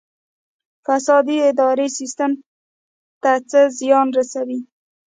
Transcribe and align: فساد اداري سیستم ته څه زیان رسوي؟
فساد 0.85 1.27
اداري 1.49 1.87
سیستم 1.99 2.31
ته 3.21 3.31
څه 3.49 3.59
زیان 3.79 4.07
رسوي؟ 4.17 4.59